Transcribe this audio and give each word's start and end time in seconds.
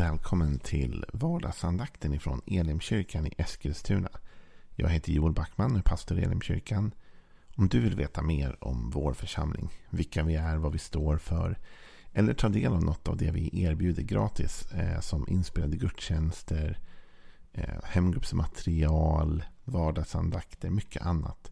Välkommen 0.00 0.58
till 0.58 1.04
vardagsandakten 1.12 2.14
ifrån 2.14 2.42
Elimkyrkan 2.46 3.26
i 3.26 3.34
Eskilstuna. 3.38 4.08
Jag 4.74 4.88
heter 4.88 5.12
Joel 5.12 5.32
Backman 5.32 5.72
och 5.72 5.78
är 5.78 5.82
pastor 5.82 6.18
i 6.18 6.22
Elimkyrkan. 6.22 6.94
Om 7.56 7.68
du 7.68 7.80
vill 7.80 7.96
veta 7.96 8.22
mer 8.22 8.64
om 8.64 8.90
vår 8.90 9.14
församling, 9.14 9.68
vilka 9.90 10.22
vi 10.22 10.34
är, 10.34 10.56
vad 10.56 10.72
vi 10.72 10.78
står 10.78 11.16
för 11.16 11.58
eller 12.12 12.34
ta 12.34 12.48
del 12.48 12.72
av 12.72 12.84
något 12.84 13.08
av 13.08 13.16
det 13.16 13.30
vi 13.30 13.62
erbjuder 13.62 14.02
gratis 14.02 14.72
eh, 14.72 15.00
som 15.00 15.28
inspelade 15.28 15.76
gudstjänster, 15.76 16.78
eh, 17.52 17.84
hemgruppsmaterial, 17.84 19.44
vardagsandakter, 19.64 20.70
mycket 20.70 21.02
annat. 21.02 21.50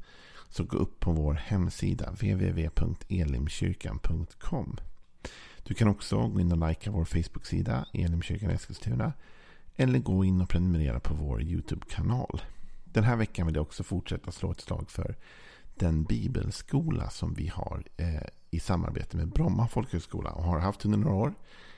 Så 0.48 0.64
gå 0.64 0.76
upp 0.76 1.00
på 1.00 1.12
vår 1.12 1.34
hemsida 1.34 2.10
www.elimkyrkan.com. 2.10 4.76
Du 5.68 5.74
kan 5.74 5.88
också 5.88 6.28
gå 6.28 6.40
in 6.40 6.52
och 6.52 6.68
likea 6.68 6.92
vår 6.92 7.04
Facebook-sida 7.04 7.86
Elimkyrkan 7.92 8.50
Eskilstuna. 8.50 9.12
Eller 9.76 9.98
gå 9.98 10.24
in 10.24 10.40
och 10.40 10.48
prenumerera 10.48 11.00
på 11.00 11.14
vår 11.14 11.42
YouTube-kanal. 11.42 12.42
Den 12.84 13.04
här 13.04 13.16
veckan 13.16 13.46
vill 13.46 13.54
jag 13.56 13.62
också 13.62 13.84
fortsätta 13.84 14.32
slå 14.32 14.50
ett 14.52 14.60
slag 14.60 14.90
för 14.90 15.16
den 15.74 16.04
bibelskola 16.04 17.10
som 17.10 17.34
vi 17.34 17.48
har 17.48 17.84
eh, 17.96 18.22
i 18.50 18.60
samarbete 18.60 19.16
med 19.16 19.28
Bromma 19.28 19.68
folkhögskola 19.68 20.30
och 20.30 20.44
har 20.44 20.58
haft 20.58 20.84
under 20.84 20.98
några 20.98 21.14
år. 21.14 21.34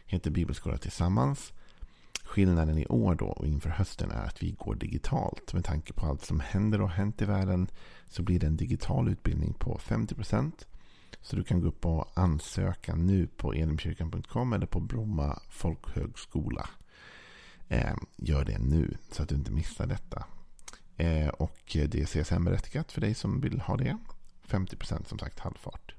Heter 0.07 0.31
Bibelskola 0.31 0.79
Tillsammans. 0.79 1.53
Skillnaden 2.25 2.79
i 2.79 2.87
år 2.87 3.15
då 3.15 3.27
och 3.27 3.47
inför 3.47 3.71
hösten 3.71 4.11
är 4.11 4.25
att 4.25 4.43
vi 4.43 4.51
går 4.51 4.75
digitalt. 4.75 5.55
Med 5.55 5.65
tanke 5.65 5.93
på 5.93 6.07
allt 6.07 6.25
som 6.25 6.41
händer 6.41 6.81
och 6.81 6.89
har 6.89 6.97
hänt 6.97 7.23
i 7.23 7.25
världen 7.25 7.69
så 8.09 8.23
blir 8.23 8.41
det 8.41 8.47
en 8.47 8.57
digital 8.57 9.09
utbildning 9.09 9.53
på 9.53 9.79
50 9.79 10.15
procent. 10.15 10.67
Så 11.23 11.37
du 11.37 11.45
kan 11.45 11.61
gå 11.61 11.69
upp 11.69 11.87
och 11.87 12.09
ansöka 12.15 12.95
nu 12.95 13.27
på 13.27 13.53
elimkyrkan.com 13.53 14.53
eller 14.53 14.67
på 14.67 14.81
Bromma 14.81 15.39
folkhögskola. 15.49 16.69
Eh, 17.69 17.95
gör 18.17 18.45
det 18.45 18.59
nu 18.59 18.97
så 19.13 19.23
att 19.23 19.29
du 19.29 19.35
inte 19.35 19.53
missar 19.53 19.87
detta. 19.87 20.25
Eh, 20.97 21.29
och 21.29 21.61
det 21.65 21.95
är 21.95 22.07
CSN-berättigat 22.07 22.93
för 22.93 23.01
dig 23.01 23.15
som 23.15 23.41
vill 23.41 23.61
ha 23.61 23.77
det. 23.77 23.99
50% 24.47 25.09
som 25.09 25.19
sagt 25.19 25.39
halvfart. 25.39 25.95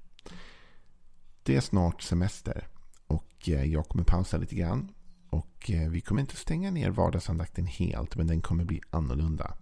Det 1.43 1.55
är 1.55 1.61
snart 1.61 2.01
semester 2.01 2.67
och 3.07 3.49
eh, 3.49 3.63
jag 3.63 3.87
kommer 3.87 4.03
pausa 4.03 4.37
lite 4.37 4.55
grann. 4.55 4.91
Och 5.29 5.71
vi 5.89 6.01
kommer 6.01 6.21
inte 6.21 6.35
stänga 6.35 6.71
ner 6.71 6.89
vardagsandakten 6.89 7.65
helt 7.65 8.15
men 8.15 8.27
den 8.27 8.41
kommer 8.41 8.63
bli 8.65 8.81
annorlunda. 8.89 9.53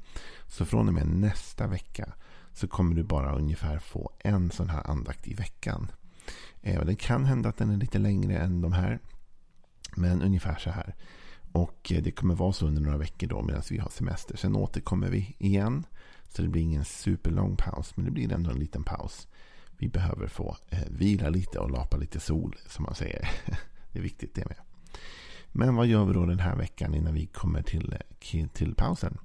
Så 0.47 0.65
från 0.65 0.87
och 0.87 0.93
med 0.93 1.07
nästa 1.07 1.67
vecka 1.67 2.13
så 2.59 2.67
kommer 2.67 2.95
du 2.95 3.03
bara 3.03 3.35
ungefär 3.35 3.79
få 3.79 4.11
en 4.19 4.51
sån 4.51 4.69
här 4.69 4.89
andakt 4.89 5.27
i 5.27 5.33
veckan. 5.33 5.91
Eh, 6.61 6.79
och 6.79 6.85
det 6.85 6.95
kan 6.95 7.25
hända 7.25 7.49
att 7.49 7.57
den 7.57 7.69
är 7.69 7.77
lite 7.77 7.99
längre 7.99 8.37
än 8.37 8.61
de 8.61 8.73
här. 8.73 8.99
Men 9.95 10.21
ungefär 10.21 10.55
så 10.55 10.69
här. 10.69 10.95
Och 11.51 11.91
eh, 11.91 12.03
det 12.03 12.11
kommer 12.11 12.35
vara 12.35 12.53
så 12.53 12.67
under 12.67 12.81
några 12.81 12.97
veckor 12.97 13.27
då 13.27 13.41
medan 13.41 13.61
vi 13.69 13.77
har 13.77 13.89
semester. 13.89 14.37
Sen 14.37 14.55
återkommer 14.55 15.09
vi 15.09 15.35
igen. 15.39 15.85
Så 16.27 16.41
det 16.41 16.47
blir 16.47 16.61
ingen 16.61 16.85
superlång 16.85 17.55
paus. 17.55 17.95
Men 17.95 18.05
det 18.05 18.11
blir 18.11 18.33
ändå 18.33 18.51
en 18.51 18.59
liten 18.59 18.83
paus. 18.83 19.27
Vi 19.77 19.89
behöver 19.89 20.27
få 20.27 20.57
eh, 20.69 20.87
vila 20.89 21.29
lite 21.29 21.59
och 21.59 21.71
lapa 21.71 21.97
lite 21.97 22.19
sol 22.19 22.55
som 22.67 22.83
man 22.83 22.95
säger. 22.95 23.29
det 23.91 23.99
är 23.99 24.03
viktigt 24.03 24.35
det 24.35 24.45
med. 24.45 24.57
Men 25.47 25.75
vad 25.75 25.87
gör 25.87 26.05
vi 26.05 26.13
då 26.13 26.25
den 26.25 26.39
här 26.39 26.55
veckan 26.55 26.93
innan 26.93 27.13
vi 27.13 27.25
kommer 27.25 27.61
till, 27.61 27.95
eh, 28.31 28.47
till 28.47 28.75
pausen? 28.75 29.17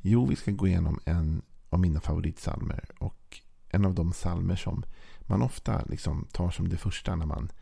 Jo, 0.00 0.26
vi 0.26 0.36
ska 0.36 0.50
gå 0.50 0.66
igenom 0.66 1.00
en 1.04 1.42
av 1.76 1.80
mina 1.80 2.00
favoritsalmer. 2.00 2.84
Och 2.98 3.40
en 3.68 3.84
av 3.84 3.94
de 3.94 4.12
salmer 4.12 4.56
som 4.56 4.84
man 5.20 5.42
ofta 5.42 5.84
liksom 5.84 6.26
tar 6.32 6.50
som 6.50 6.68
det 6.68 6.76
första 6.76 7.16
när 7.16 7.26
man 7.26 7.52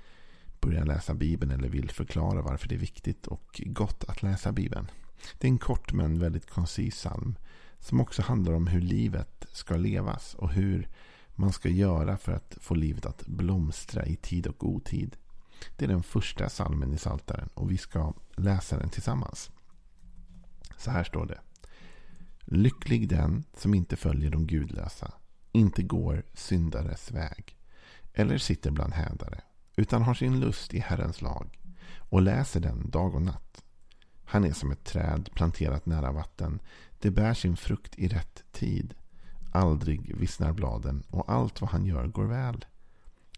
börjar 0.61 0.85
läsa 0.85 1.15
Bibeln 1.15 1.51
eller 1.51 1.69
vill 1.69 1.91
förklara 1.91 2.43
varför 2.43 2.69
det 2.69 2.75
är 2.75 2.79
viktigt 2.79 3.27
och 3.27 3.61
gott 3.67 4.05
att 4.05 4.23
läsa 4.23 4.53
Bibeln. 4.53 4.91
Det 5.39 5.47
är 5.47 5.51
en 5.51 5.59
kort 5.59 5.93
men 5.93 6.19
väldigt 6.19 6.51
koncis 6.51 6.95
psalm 6.95 7.35
som 7.79 8.01
också 8.01 8.23
handlar 8.23 8.53
om 8.53 8.67
hur 8.67 8.81
livet 8.81 9.47
ska 9.53 9.77
levas 9.77 10.35
och 10.35 10.53
hur 10.53 10.89
man 11.35 11.53
ska 11.53 11.69
göra 11.69 12.17
för 12.17 12.33
att 12.33 12.59
få 12.61 12.75
livet 12.75 13.07
att 13.07 13.27
blomstra 13.27 14.07
i 14.07 14.17
tid 14.17 14.47
och 14.47 14.69
otid. 14.69 15.17
Det 15.77 15.85
är 15.85 15.89
den 15.89 16.03
första 16.03 16.49
salmen 16.49 16.93
i 16.95 16.99
Saltaren 16.99 17.49
och 17.55 17.71
vi 17.71 17.79
ska 17.79 18.15
läsa 18.37 18.79
den 18.79 18.91
tillsammans. 18.91 19.51
Så 20.77 20.91
här 20.91 21.05
står 21.05 21.27
det. 21.27 21.41
Lycklig 22.45 23.09
den 23.09 23.45
som 23.57 23.75
inte 23.75 23.97
följer 23.97 24.31
de 24.31 24.47
gudlösa, 24.47 25.13
inte 25.53 25.83
går 25.83 26.23
syndares 26.35 27.11
väg 27.11 27.57
eller 28.15 28.39
sitter 28.39 28.71
bland 28.71 28.93
hädare 28.93 29.41
utan 29.77 30.03
har 30.03 30.15
sin 30.15 30.41
lust 30.41 30.75
i 30.75 30.79
Herrens 30.79 31.23
lag 31.23 31.59
och 31.99 32.23
läser 32.23 32.61
den 32.61 32.91
dag 32.91 33.15
och 33.15 33.23
natt. 33.23 33.65
Han 34.25 34.45
är 34.45 34.53
som 34.53 34.71
ett 34.71 34.85
träd 34.85 35.31
planterat 35.35 35.87
nära 35.87 36.13
vatten. 36.13 36.61
Det 36.99 37.11
bär 37.11 37.35
sin 37.35 37.57
frukt 37.57 37.99
i 37.99 38.09
rätt 38.09 38.45
tid. 38.53 38.95
Aldrig 39.53 40.17
vissnar 40.17 40.53
bladen 40.53 41.03
och 41.11 41.31
allt 41.31 41.61
vad 41.61 41.71
han 41.71 41.87
gör 41.87 42.07
går 42.07 42.25
väl. 42.25 42.65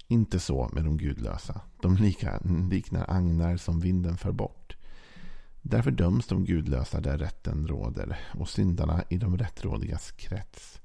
Inte 0.09 0.41
så 0.41 0.71
med 0.73 0.85
de 0.85 0.97
gudlösa. 0.97 1.61
De 1.83 1.97
lika, 1.97 2.39
liknar 2.71 3.11
agnar 3.11 3.57
som 3.57 3.81
vinden 3.81 4.17
för 4.17 4.33
bort. 4.33 4.56
Därför 5.69 5.91
döms 5.91 6.27
de 6.27 6.45
gudlösa 6.45 7.01
där 7.01 7.19
rätten 7.19 7.69
råder 7.69 8.19
och 8.35 8.49
syndarna 8.49 9.05
i 9.09 9.17
de 9.19 9.39
rättrådigas 9.39 10.11
krets. 10.11 10.81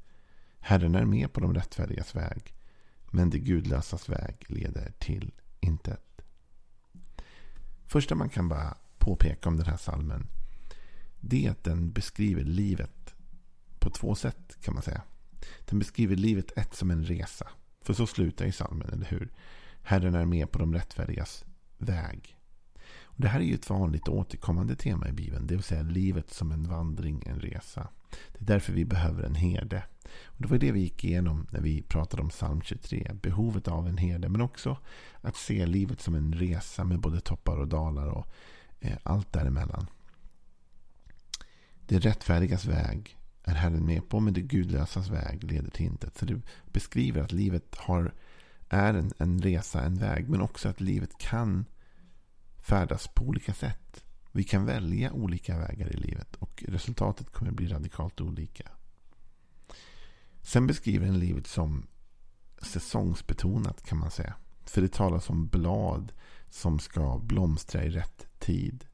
Herren 0.59 0.96
är 0.96 1.06
med 1.06 1.34
på 1.34 1.40
de 1.40 1.53
rättfärdigas 1.53 2.16
väg, 2.16 2.53
men 3.12 3.30
de 3.30 3.40
gudlösas 3.40 4.09
väg 4.09 4.46
leder 4.47 4.94
till 5.00 5.31
intet. 5.59 6.22
Första 7.86 8.16
man 8.16 8.30
kan 8.30 8.50
bara 8.50 8.78
påpeka 8.97 9.50
om 9.50 9.58
den 9.58 9.66
här 9.66 9.78
salmen 9.78 10.28
det 11.22 11.46
är 11.46 11.52
att 11.52 11.63
den 11.63 11.92
beskriver 11.92 12.44
livet 12.44 13.16
på 13.80 13.90
två 13.90 14.16
sätt 14.16 14.58
kan 14.62 14.74
man 14.74 14.84
säga. 14.84 15.02
Den 15.66 15.80
beskriver 15.80 16.16
livet 16.16 16.58
ett 16.58 16.75
som 16.75 16.92
en 16.92 17.03
resa. 17.03 17.50
För 17.81 17.94
så 17.94 18.08
slutar 18.08 18.46
ju 18.46 18.52
salmen, 18.52 18.90
eller 18.90 19.06
hur? 19.06 19.30
Herren 19.84 20.16
är 20.16 20.25
med 20.25 20.52
på 20.52 20.59
de 20.59 20.74
rättfärdigas 20.74 21.46
väg. 21.78 22.38
Och 23.16 23.22
det 23.22 23.28
här 23.28 23.40
är 23.40 23.44
ju 23.44 23.54
ett 23.54 23.70
vanligt 23.70 24.08
återkommande 24.08 24.76
tema 24.76 25.10
i 25.10 25.12
Bibeln. 25.12 25.48
Det 25.48 25.56
vill 25.56 25.64
säga 25.64 25.82
livet 25.82 26.34
som 26.34 26.52
en 26.52 26.64
vandring, 26.64 27.24
en 27.26 27.40
resa. 27.40 27.88
Det 28.10 28.42
är 28.42 28.46
därför 28.46 28.74
vi 28.74 28.86
behöver 28.86 29.24
en 29.24 29.36
herde. 29.36 29.84
Och 30.26 30.42
det 30.42 30.48
var 30.48 30.58
det 30.58 30.72
vi 30.72 30.80
gick 30.80 31.04
igenom 31.04 31.48
när 31.52 31.62
vi 31.62 31.82
pratade 31.82 32.24
om 32.24 32.30
psalm 32.30 32.62
23. 32.62 33.12
Behovet 33.22 33.68
av 33.68 33.88
en 33.88 33.98
herde. 33.98 34.30
Men 34.30 34.42
också 34.42 34.78
att 35.22 35.36
se 35.36 35.66
livet 35.66 36.02
som 36.02 36.16
en 36.16 36.34
resa 36.34 36.84
med 36.84 37.00
både 37.00 37.22
toppar 37.22 37.58
och 37.58 37.68
dalar 37.68 38.08
och 38.08 38.28
eh, 38.80 38.98
allt 39.04 39.34
däremellan. 39.34 39.88
Det 41.86 42.00
rättfärdigas 42.00 42.66
väg 42.66 43.18
är 43.44 43.54
Herren 43.54 43.86
med 43.86 44.10
på. 44.10 44.20
Men 44.20 44.34
det 44.34 44.42
gudlösas 44.42 45.10
väg 45.10 45.44
leder 45.44 45.72
till 45.72 45.86
intet. 45.86 46.18
Så 46.18 46.26
det 46.26 46.42
beskriver 46.66 47.22
att 47.22 47.32
livet 47.32 47.76
har, 47.76 48.14
är 48.70 48.94
en, 48.94 49.12
en 49.18 49.42
resa, 49.42 49.82
en 49.82 49.98
väg. 49.98 50.30
Men 50.30 50.42
också 50.42 50.70
att 50.70 50.82
livet 50.82 51.18
kan 51.18 51.66
färdas 52.62 53.08
på 53.08 53.24
olika 53.24 53.54
sätt. 53.54 54.06
Vi 54.32 54.44
kan 54.44 54.66
välja 54.66 55.14
olika 55.14 55.58
vägar 55.58 55.88
i 55.88 55.98
livet 55.98 56.36
och 56.36 56.64
resultatet 56.68 57.30
kommer 57.30 57.52
bli 57.52 57.68
radikalt 57.68 58.22
olika. 58.22 58.72
Sen 60.42 60.68
beskriver 60.68 61.06
den 61.06 61.20
livet 61.20 61.48
som 61.48 61.88
säsongsbetonat 62.62 63.84
kan 63.84 63.98
man 63.98 64.12
säga. 64.12 64.34
För 64.66 64.82
det 64.82 64.94
talas 64.94 65.30
om 65.30 65.48
blad 65.48 66.14
som 66.50 66.80
ska 66.80 67.18
blomstra 67.18 67.84
i 67.84 67.90
rätt 67.90 68.28
tid. 68.40 68.86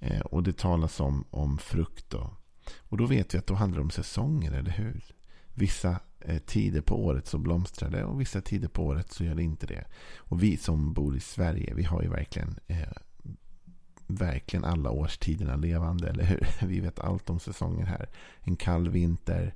Eh, 0.00 0.20
och 0.20 0.42
det 0.42 0.56
talas 0.56 1.00
om, 1.00 1.24
om 1.30 1.58
frukt. 1.58 2.10
Då. 2.10 2.36
Och 2.78 2.96
då 2.96 3.06
vet 3.06 3.34
vi 3.34 3.38
att 3.38 3.46
då 3.46 3.54
handlar 3.54 3.78
det 3.78 3.84
om 3.84 3.90
säsonger, 3.90 4.52
eller 4.52 4.70
hur? 4.70 5.04
Vissa 5.58 6.00
eh, 6.20 6.38
tider 6.38 6.80
på 6.80 7.04
året 7.04 7.26
så 7.26 7.38
blomstrar 7.38 7.90
det 7.90 8.04
och 8.04 8.20
vissa 8.20 8.40
tider 8.40 8.68
på 8.68 8.86
året 8.86 9.12
så 9.12 9.24
gör 9.24 9.34
det 9.34 9.42
inte 9.42 9.66
det. 9.66 9.84
Och 10.16 10.42
vi 10.42 10.56
som 10.56 10.92
bor 10.92 11.16
i 11.16 11.20
Sverige, 11.20 11.74
vi 11.74 11.84
har 11.84 12.02
ju 12.02 12.08
verkligen 12.08 12.58
eh, 12.66 12.92
verkligen 14.06 14.64
alla 14.64 14.90
årstiderna 14.90 15.56
levande, 15.56 16.08
eller 16.08 16.24
hur? 16.24 16.46
Vi 16.66 16.80
vet 16.80 16.98
allt 16.98 17.30
om 17.30 17.40
säsonger 17.40 17.86
här. 17.86 18.08
En 18.40 18.56
kall 18.56 18.88
vinter, 18.88 19.54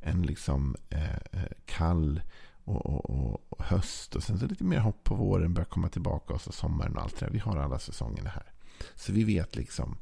en 0.00 0.22
liksom 0.22 0.76
eh, 0.90 1.14
eh 1.14 1.52
kall 1.66 2.20
och, 2.64 2.86
och, 2.86 3.10
och, 3.48 3.64
höst. 3.64 4.16
Och 4.16 4.22
sen 4.22 4.38
så 4.38 4.46
lite 4.46 4.64
mer 4.64 4.78
hopp 4.78 5.04
på 5.04 5.14
våren, 5.14 5.54
börjar 5.54 5.66
komma 5.66 5.88
tillbaka 5.88 6.34
och 6.34 6.40
så 6.40 6.52
sommaren 6.52 6.96
och 6.96 7.02
allt 7.02 7.18
det 7.18 7.26
där. 7.26 7.32
Vi 7.32 7.38
har 7.38 7.56
alla 7.56 7.78
säsongerna 7.78 8.30
här. 8.30 8.52
Så 8.94 9.12
vi 9.12 9.24
vet 9.24 9.56
liksom 9.56 9.96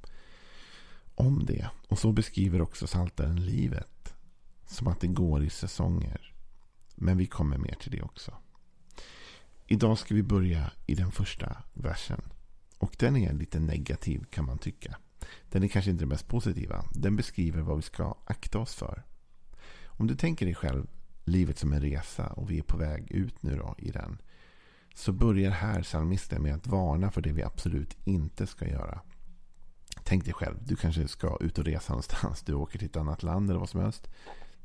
om 1.14 1.46
det. 1.46 1.68
Och 1.88 1.98
så 1.98 2.12
beskriver 2.12 2.60
också 2.60 2.86
Saltaren 2.86 3.46
livet. 3.46 3.88
Som 4.66 4.86
att 4.86 5.00
det 5.00 5.06
går 5.06 5.44
i 5.44 5.50
säsonger. 5.50 6.34
Men 6.94 7.18
vi 7.18 7.26
kommer 7.26 7.58
mer 7.58 7.74
till 7.80 7.90
det 7.90 8.02
också. 8.02 8.34
Idag 9.66 9.98
ska 9.98 10.14
vi 10.14 10.22
börja 10.22 10.70
i 10.86 10.94
den 10.94 11.12
första 11.12 11.62
versen. 11.72 12.22
Och 12.78 12.96
den 12.98 13.16
är 13.16 13.32
lite 13.32 13.60
negativ 13.60 14.24
kan 14.30 14.44
man 14.44 14.58
tycka. 14.58 14.96
Den 15.50 15.62
är 15.62 15.68
kanske 15.68 15.90
inte 15.90 16.02
den 16.02 16.08
mest 16.08 16.28
positiva. 16.28 16.84
Den 16.92 17.16
beskriver 17.16 17.60
vad 17.60 17.76
vi 17.76 17.82
ska 17.82 18.14
akta 18.26 18.58
oss 18.58 18.74
för. 18.74 19.02
Om 19.84 20.06
du 20.06 20.16
tänker 20.16 20.46
dig 20.46 20.54
själv 20.54 20.86
livet 21.24 21.58
som 21.58 21.72
en 21.72 21.80
resa 21.80 22.26
och 22.26 22.50
vi 22.50 22.58
är 22.58 22.62
på 22.62 22.76
väg 22.76 23.10
ut 23.10 23.42
nu 23.42 23.56
då 23.56 23.74
i 23.78 23.90
den. 23.90 24.18
Så 24.94 25.12
börjar 25.12 25.50
här 25.50 25.82
psalmisten 25.82 26.42
med 26.42 26.54
att 26.54 26.66
varna 26.66 27.10
för 27.10 27.20
det 27.20 27.32
vi 27.32 27.42
absolut 27.42 27.96
inte 28.04 28.46
ska 28.46 28.68
göra. 28.68 29.00
Tänk 30.04 30.24
dig 30.24 30.34
själv, 30.34 30.56
du 30.64 30.76
kanske 30.76 31.08
ska 31.08 31.36
ut 31.40 31.58
och 31.58 31.64
resa 31.64 31.92
någonstans. 31.92 32.42
Du 32.42 32.54
åker 32.54 32.78
till 32.78 32.88
ett 32.88 32.96
annat 32.96 33.22
land 33.22 33.50
eller 33.50 33.60
vad 33.60 33.68
som 33.68 33.80
helst. 33.80 34.08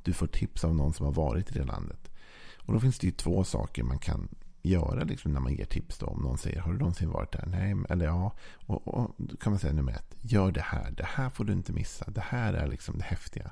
Du 0.03 0.13
får 0.13 0.27
tips 0.27 0.63
av 0.63 0.75
någon 0.75 0.93
som 0.93 1.05
har 1.05 1.13
varit 1.13 1.51
i 1.51 1.53
det 1.53 1.65
landet. 1.65 2.11
Och 2.57 2.73
då 2.73 2.79
finns 2.79 2.99
det 2.99 3.07
ju 3.07 3.11
två 3.11 3.43
saker 3.43 3.83
man 3.83 3.99
kan 3.99 4.27
göra 4.61 5.03
liksom, 5.03 5.33
när 5.33 5.39
man 5.39 5.53
ger 5.53 5.65
tips. 5.65 5.97
Då. 5.97 6.05
Om 6.05 6.21
någon 6.21 6.37
säger, 6.37 6.59
har 6.59 6.71
du 6.71 6.77
någonsin 6.77 7.09
varit 7.09 7.31
där? 7.31 7.45
Nej, 7.45 7.75
eller 7.89 8.05
ja. 8.05 8.35
Och, 8.65 8.87
och 8.87 9.15
då 9.17 9.37
kan 9.37 9.51
man 9.51 9.59
säga 9.59 9.73
nummer 9.73 9.91
ett, 9.91 10.15
gör 10.21 10.51
det 10.51 10.61
här. 10.61 10.91
Det 10.91 11.05
här 11.05 11.29
får 11.29 11.43
du 11.43 11.53
inte 11.53 11.73
missa. 11.73 12.11
Det 12.11 12.21
här 12.21 12.53
är 12.53 12.67
liksom 12.67 12.97
det 12.97 13.03
häftiga. 13.03 13.51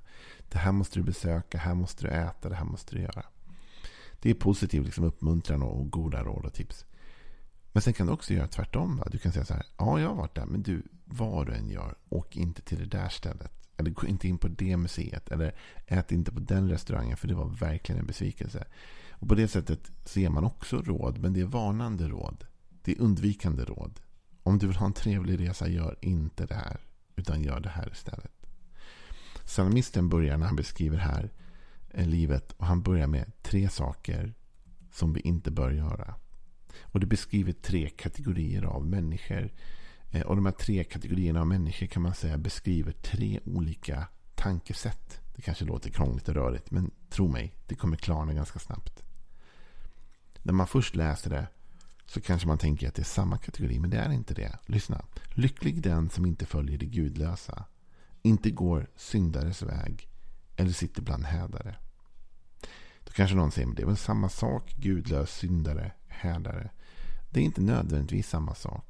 Det 0.49 0.57
här 0.57 0.71
måste 0.71 0.99
du 0.99 1.03
besöka, 1.03 1.57
här 1.57 1.75
måste 1.75 2.07
du 2.07 2.09
äta, 2.11 2.49
det 2.49 2.55
här 2.55 2.65
måste 2.65 2.95
du 2.95 3.01
göra. 3.01 3.25
Det 4.19 4.29
är 4.29 4.33
positiv 4.33 4.83
liksom, 4.83 5.03
uppmuntran 5.03 5.63
och 5.63 5.91
goda 5.91 6.23
råd 6.23 6.45
och 6.45 6.53
tips. 6.53 6.85
Men 7.71 7.81
sen 7.81 7.93
kan 7.93 8.07
du 8.07 8.13
också 8.13 8.33
göra 8.33 8.47
tvärtom. 8.47 8.97
Va? 8.97 9.07
Du 9.11 9.17
kan 9.17 9.31
säga 9.31 9.45
så 9.45 9.53
här, 9.53 9.65
ja 9.77 9.99
jag 9.99 10.07
har 10.07 10.15
varit 10.15 10.35
där, 10.35 10.45
men 10.45 10.63
du, 10.63 10.83
vad 11.05 11.47
du 11.47 11.53
än 11.53 11.69
gör, 11.69 11.95
åk 12.09 12.35
inte 12.35 12.61
till 12.61 12.79
det 12.79 12.97
där 12.97 13.09
stället. 13.09 13.58
Eller 13.79 13.91
gå 13.91 14.07
inte 14.07 14.27
in 14.27 14.37
på 14.37 14.47
det 14.47 14.77
museet. 14.77 15.31
Eller 15.31 15.55
ät 15.87 16.11
inte 16.11 16.31
på 16.31 16.39
den 16.39 16.69
restaurangen, 16.69 17.17
för 17.17 17.27
det 17.27 17.35
var 17.35 17.49
verkligen 17.49 18.01
en 18.01 18.07
besvikelse. 18.07 18.67
Och 19.11 19.27
på 19.27 19.35
det 19.35 19.47
sättet 19.47 19.91
ser 20.05 20.29
man 20.29 20.43
också 20.43 20.81
råd, 20.81 21.19
men 21.19 21.33
det 21.33 21.41
är 21.41 21.45
varnande 21.45 22.07
råd. 22.07 22.45
Det 22.83 22.91
är 22.91 23.01
undvikande 23.01 23.63
råd. 23.63 23.99
Om 24.43 24.59
du 24.59 24.67
vill 24.67 24.75
ha 24.75 24.85
en 24.85 24.93
trevlig 24.93 25.39
resa, 25.39 25.67
gör 25.67 25.97
inte 26.01 26.45
det 26.45 26.55
här. 26.55 26.79
Utan 27.15 27.41
gör 27.41 27.59
det 27.59 27.69
här 27.69 27.91
istället. 27.91 28.31
Psalmisten 29.45 30.09
börjar 30.09 30.37
när 30.37 30.45
han 30.45 30.55
beskriver 30.55 30.97
här 30.97 31.29
eh, 31.89 32.07
livet. 32.07 32.51
Och 32.51 32.65
han 32.65 32.81
börjar 32.81 33.07
med 33.07 33.31
tre 33.41 33.69
saker 33.69 34.33
som 34.91 35.13
vi 35.13 35.21
inte 35.21 35.51
bör 35.51 35.71
göra. 35.71 36.15
Och 36.81 36.99
det 36.99 37.05
beskriver 37.05 37.51
tre 37.51 37.89
kategorier 37.89 38.63
av 38.63 38.85
människor. 38.85 39.51
Eh, 40.11 40.21
och 40.21 40.35
de 40.35 40.45
här 40.45 40.53
tre 40.53 40.83
kategorierna 40.83 41.39
av 41.39 41.47
människor 41.47 41.87
kan 41.87 42.01
man 42.01 42.15
säga 42.15 42.37
beskriver 42.37 42.91
tre 42.91 43.39
olika 43.45 44.07
tankesätt. 44.35 45.21
Det 45.35 45.41
kanske 45.41 45.65
låter 45.65 45.89
krångligt 45.89 46.29
och 46.29 46.35
rörigt, 46.35 46.71
men 46.71 46.91
tro 47.09 47.27
mig, 47.27 47.55
det 47.67 47.75
kommer 47.75 47.97
klarna 47.97 48.33
ganska 48.33 48.59
snabbt. 48.59 49.03
När 50.43 50.53
man 50.53 50.67
först 50.67 50.95
läser 50.95 51.29
det 51.29 51.47
så 52.05 52.21
kanske 52.21 52.47
man 52.47 52.57
tänker 52.57 52.87
att 52.87 52.95
det 52.95 53.01
är 53.01 53.03
samma 53.03 53.37
kategori, 53.37 53.79
men 53.79 53.89
det 53.89 53.97
är 53.97 54.11
inte 54.11 54.33
det. 54.33 54.57
Lyssna. 54.65 55.05
Lycklig 55.29 55.81
den 55.81 56.09
som 56.09 56.25
inte 56.25 56.45
följer 56.45 56.77
det 56.77 56.85
gudlösa, 56.85 57.65
inte 58.21 58.51
går 58.51 58.87
syndares 58.95 59.61
väg 59.61 60.09
eller 60.55 60.71
sitter 60.71 61.01
bland 61.01 61.25
hädare. 61.25 61.75
Då 63.03 63.11
kanske 63.11 63.35
någon 63.35 63.51
säger, 63.51 63.67
men 63.67 63.75
det 63.75 63.81
är 63.81 63.87
väl 63.87 63.97
samma 63.97 64.29
sak, 64.29 64.73
gudlös, 64.77 65.31
syndare, 65.31 65.91
hädare. 66.07 66.69
Det 67.29 67.39
är 67.39 67.43
inte 67.43 67.61
nödvändigtvis 67.61 68.29
samma 68.29 68.55
sak. 68.55 68.88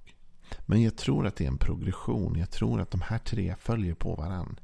Men 0.66 0.82
jag 0.82 0.96
tror 0.96 1.28
att 1.28 1.36
det 1.36 1.44
är 1.44 1.48
en 1.48 1.58
progression. 1.58 2.36
Jag 2.40 2.52
tror 2.52 2.82
att 2.82 2.92
de 2.92 3.02
här 3.02 3.18
tre 3.18 3.56
följer 3.60 3.94
på 3.94 4.16
varandra. 4.16 4.62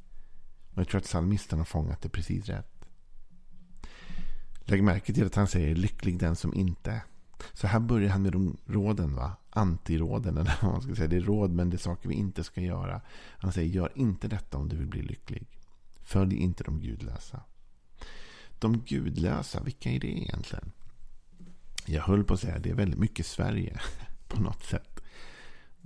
Och 0.74 0.80
jag 0.80 0.88
tror 0.88 1.00
att 1.00 1.06
psalmisten 1.06 1.60
har 1.60 1.66
fångat 1.66 2.02
det 2.02 2.10
precis 2.10 2.46
rätt. 2.46 2.86
Lägg 4.60 4.84
märke 4.84 5.14
till 5.14 5.26
att 5.26 5.36
han 5.36 5.48
säger 5.48 5.76
lycklig 5.76 6.20
den 6.20 6.36
som 6.36 6.54
inte. 6.54 7.02
Så 7.54 7.68
här 7.68 7.80
börjar 7.80 8.10
han 8.10 8.22
med 8.22 8.32
de 8.32 8.58
råden. 8.66 9.16
va? 9.16 9.36
Antiråden. 9.50 10.38
Eller 10.38 10.58
vad 10.62 10.72
man 10.72 10.82
ska 10.82 10.96
säga. 10.96 11.08
Det 11.08 11.16
är 11.16 11.22
råd 11.22 11.52
men 11.52 11.70
det 11.70 11.76
är 11.76 11.80
saker 11.80 12.10
vi 12.10 12.16
inte 12.16 12.44
ska 12.44 12.62
göra. 12.62 13.02
Han 13.38 13.52
säger 13.52 13.70
gör 13.70 13.92
inte 13.96 14.28
detta 14.28 14.58
om 14.58 14.70
du 14.70 14.76
vill 14.76 14.88
bli 14.88 15.02
lycklig. 15.02 15.48
Följ 16.02 16.36
inte 16.36 16.64
de 16.64 16.80
gudlösa. 16.82 17.42
De 18.60 18.80
gudlösa, 18.80 19.64
vilka 19.64 19.90
är 19.90 20.00
det 20.00 20.08
egentligen? 20.08 20.72
Jag 21.86 22.04
höll 22.04 22.24
på 22.24 22.34
att 22.34 22.40
säga 22.40 22.60
det 22.60 22.70
är 22.70 22.76
väldigt 22.76 23.00
mycket 23.00 23.26
Sverige 23.26 23.80
på 24.28 24.42
något 24.42 24.64
sätt. 24.64 24.95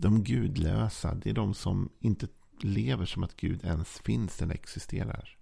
De 0.01 0.23
gudlösa, 0.23 1.15
det 1.15 1.29
är 1.29 1.33
de 1.33 1.53
som 1.53 1.89
inte 1.99 2.27
lever 2.61 3.05
som 3.05 3.23
att 3.23 3.35
Gud 3.35 3.65
ens 3.65 3.89
finns 3.89 4.41
eller 4.41 4.53
existerar. 4.53 5.37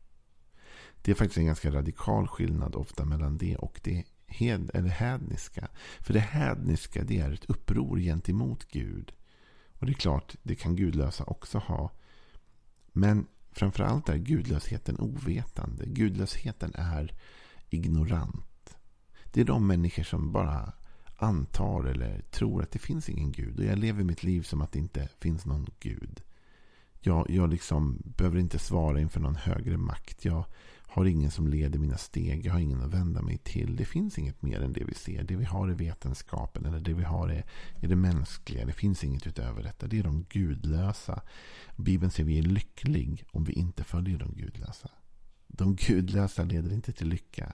Det 1.01 1.11
är 1.11 1.15
faktiskt 1.15 1.37
en 1.37 1.45
ganska 1.45 1.71
radikal 1.71 2.27
skillnad 2.27 2.75
ofta 2.75 3.05
mellan 3.05 3.37
det 3.37 3.55
och 3.55 3.79
det 3.83 4.03
hed, 4.27 4.71
eller 4.73 4.89
hädniska. 4.89 5.67
För 5.99 6.13
det 6.13 6.19
hädniska 6.19 7.03
det 7.03 7.19
är 7.19 7.31
ett 7.31 7.45
uppror 7.45 7.99
gentemot 7.99 8.71
Gud. 8.71 9.13
Och 9.79 9.85
det 9.85 9.91
är 9.91 9.93
klart, 9.93 10.35
det 10.43 10.55
kan 10.55 10.75
gudlösa 10.75 11.23
också 11.23 11.57
ha. 11.57 11.91
Men 12.91 13.27
framförallt 13.51 14.09
är 14.09 14.17
gudlösheten 14.17 14.99
ovetande. 14.99 15.85
Gudlösheten 15.85 16.71
är 16.75 17.15
ignorant. 17.69 18.77
Det 19.33 19.41
är 19.41 19.45
de 19.45 19.67
människor 19.67 20.03
som 20.03 20.31
bara 20.31 20.73
antar 21.17 21.83
eller 21.83 22.21
tror 22.21 22.63
att 22.63 22.71
det 22.71 22.79
finns 22.79 23.09
ingen 23.09 23.31
gud. 23.31 23.59
Och 23.59 23.65
jag 23.65 23.79
lever 23.79 24.03
mitt 24.03 24.23
liv 24.23 24.41
som 24.41 24.61
att 24.61 24.71
det 24.71 24.79
inte 24.79 25.09
finns 25.19 25.45
någon 25.45 25.67
gud. 25.79 26.21
Jag, 26.99 27.29
jag 27.29 27.49
liksom 27.49 28.01
behöver 28.17 28.39
inte 28.39 28.59
svara 28.59 29.01
inför 29.01 29.19
någon 29.19 29.35
högre 29.35 29.77
makt. 29.77 30.25
Jag 30.25 30.45
har 30.87 31.05
ingen 31.05 31.31
som 31.31 31.47
leder 31.47 31.79
mina 31.79 31.97
steg. 31.97 32.45
Jag 32.45 32.53
har 32.53 32.59
ingen 32.59 32.81
att 32.81 32.93
vända 32.93 33.21
mig 33.21 33.37
till. 33.37 33.75
Det 33.75 33.85
finns 33.85 34.17
inget 34.17 34.41
mer 34.41 34.61
än 34.61 34.73
det 34.73 34.83
vi 34.83 34.93
ser. 34.93 35.23
Det 35.23 35.35
vi 35.35 35.45
har 35.45 35.67
är 35.67 35.73
vetenskapen. 35.73 36.65
Eller 36.65 36.79
det 36.79 36.93
vi 36.93 37.03
har 37.03 37.29
är, 37.29 37.45
är 37.75 37.87
det 37.87 37.95
mänskliga. 37.95 38.65
Det 38.65 38.73
finns 38.73 39.03
inget 39.03 39.27
utöver 39.27 39.63
detta. 39.63 39.87
Det 39.87 39.99
är 39.99 40.03
de 40.03 40.25
gudlösa. 40.29 41.21
Bibeln 41.75 42.11
säger 42.11 42.29
att 42.29 42.29
vi 42.29 42.37
är 42.39 42.43
lycklig 42.43 43.25
om 43.31 43.43
vi 43.43 43.53
inte 43.53 43.83
följer 43.83 44.19
de 44.19 44.33
gudlösa. 44.33 44.89
De 45.47 45.75
gudlösa 45.75 46.43
leder 46.43 46.73
inte 46.73 46.93
till 46.93 47.07
lycka. 47.07 47.53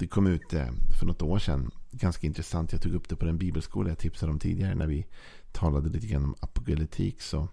Det 0.00 0.06
kom 0.06 0.26
ut 0.26 0.52
eh, 0.52 0.68
för 0.98 1.06
något 1.06 1.22
år 1.22 1.38
sedan. 1.38 1.70
Ganska 1.90 2.26
intressant. 2.26 2.72
Jag 2.72 2.82
tog 2.82 2.94
upp 2.94 3.08
det 3.08 3.16
på 3.16 3.24
den 3.24 3.38
bibelskola 3.38 3.88
jag 3.88 3.98
tipsade 3.98 4.32
om 4.32 4.38
tidigare. 4.38 4.74
När 4.74 4.86
vi 4.86 5.06
talade 5.52 5.88
lite 5.88 6.06
grann 6.06 6.24
om 6.24 6.34
apokalyptik. 6.40 7.20
Så 7.20 7.48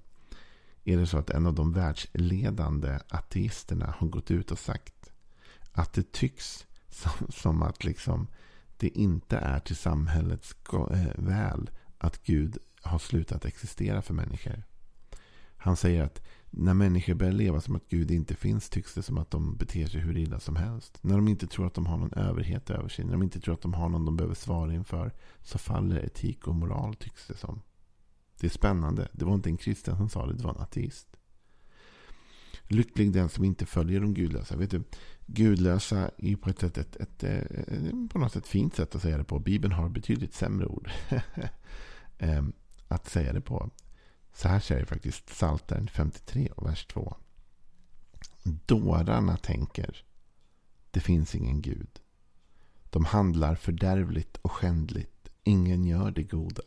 är 0.84 0.98
det 0.98 1.08
så 1.08 1.18
att 1.18 1.30
en 1.30 1.48
av 1.48 1.54
de 1.54 1.74
världsledande 1.74 3.00
ateisterna 3.10 3.94
har 3.98 4.08
gått 4.08 4.32
ut 4.32 4.52
och 4.52 4.60
sagt 4.60 5.12
att 5.72 5.94
det 5.94 6.12
tycks 6.12 6.66
som, 6.90 7.12
som 7.30 7.62
att 7.62 7.84
liksom 7.84 8.28
det 8.78 8.88
inte 8.88 9.38
är 9.38 9.60
till 9.60 9.76
samhällets 9.76 10.56
eh, 10.74 11.08
väl 11.16 11.70
att 11.98 12.24
Gud 12.24 12.58
har 12.82 13.00
slutat 13.00 13.46
existera 13.46 14.02
för 14.02 14.14
människor. 14.14 14.64
Han 15.58 15.76
säger 15.76 16.04
att 16.04 16.22
när 16.50 16.74
människor 16.74 17.14
börjar 17.14 17.34
leva 17.34 17.62
som 17.62 17.76
att 17.76 17.90
Gud 17.90 18.12
inte 18.12 18.36
finns 18.36 18.70
tycks 18.70 18.94
det 18.94 19.02
som 19.02 19.18
att 19.18 19.32
de 19.32 19.58
beter 19.58 19.88
sig 19.88 20.02
hur 20.02 20.18
illa 20.18 20.40
som 20.40 20.56
helst. 20.56 21.00
När 21.02 21.16
de 21.16 21.28
inte 21.28 21.48
tror 21.48 21.68
att 21.68 21.74
de 21.74 21.86
har 21.86 21.98
någon 21.98 22.14
överhet 22.14 22.70
över 22.70 22.90
sig, 22.90 23.06
när 23.06 23.12
de 23.12 23.24
inte 23.24 23.40
tror 23.40 23.54
att 23.54 23.62
de 23.62 23.74
har 23.74 23.90
någon 23.90 24.06
de 24.06 24.18
behöver 24.18 24.36
svara 24.36 24.74
inför, 24.74 25.14
så 25.42 25.58
faller 25.58 26.00
etik 26.00 26.48
och 26.48 26.56
moral 26.56 26.96
tycks 26.96 27.28
det 27.28 27.38
som. 27.38 27.62
Det 28.40 28.48
är 28.48 28.52
spännande. 28.52 29.08
Det 29.12 29.26
var 29.26 29.34
inte 29.34 29.50
en 29.50 29.58
kristen 29.58 29.98
som 29.98 30.10
sa 30.10 30.26
det, 30.26 30.34
det 30.34 30.44
var 30.44 30.56
en 30.56 30.62
ateist. 30.62 31.08
Lycklig 32.68 33.12
den 33.12 33.30
som 33.30 33.44
inte 33.44 33.66
följer 33.66 34.02
de 34.02 34.14
gudlösa. 34.14 34.56
Vet 34.56 34.72
du, 34.72 34.84
gudlösa 35.26 36.12
är 36.18 36.36
på 36.36 36.50
ett 36.50 36.60
sätt 36.60 36.78
ett, 36.78 36.96
ett, 36.96 37.24
ett, 37.24 38.10
på 38.10 38.20
något 38.20 38.32
sätt 38.32 38.48
fint 38.48 38.76
sätt 38.76 38.96
att 38.96 39.02
säga 39.02 39.18
det 39.18 39.24
på. 39.24 39.40
Bibeln 39.40 39.74
har 39.74 39.90
betydligt 39.90 40.34
sämre 40.34 40.66
ord 40.66 40.90
att 42.88 43.10
säga 43.10 43.34
det 43.34 43.42
på. 43.42 43.70
Så 44.38 44.48
här 44.48 44.60
säger 44.60 44.86
faktiskt 44.86 45.26
Psaltaren 45.26 45.88
53 45.88 46.50
och 46.56 46.68
vers 46.68 46.86
2. 46.86 47.16
Dårarna 48.44 49.38
tänker, 49.38 50.06
det 50.92 51.00
finns 51.00 51.36
ingen 51.36 51.62
Gud. 51.62 52.00
De 52.90 53.06
handlar 53.06 53.56
fördärvligt 53.56 54.38
och 54.38 54.52
skändligt. 54.52 55.30
Ingen 55.44 55.86
gör 55.86 56.12
det 56.12 56.24
goda. 56.24 56.62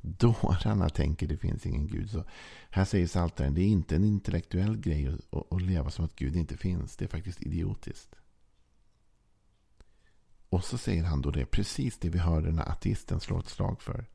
Dårarna 0.00 0.88
tänker 0.88 1.26
det 1.26 1.36
finns 1.36 1.66
ingen 1.66 1.86
Gud. 1.86 2.10
Så 2.10 2.24
här 2.70 2.84
säger 2.84 3.06
Psaltaren, 3.06 3.54
det 3.54 3.62
är 3.62 3.68
inte 3.68 3.96
en 3.96 4.04
intellektuell 4.04 4.76
grej 4.76 5.08
att, 5.08 5.52
att 5.52 5.62
leva 5.62 5.90
som 5.90 6.04
att 6.04 6.16
Gud 6.16 6.36
inte 6.36 6.56
finns. 6.56 6.96
Det 6.96 7.04
är 7.04 7.08
faktiskt 7.08 7.42
idiotiskt. 7.42 8.14
Och 10.48 10.64
så 10.64 10.78
säger 10.78 11.04
han 11.04 11.22
då 11.22 11.30
det, 11.30 11.46
precis 11.46 11.98
det 11.98 12.08
vi 12.08 12.18
hörde 12.18 12.52
när 12.52 12.68
ateisten 12.68 13.20
slår 13.20 13.40
ett 13.40 13.48
slag 13.48 13.82
för. 13.82 14.11